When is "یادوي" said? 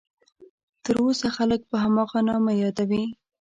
2.63-3.05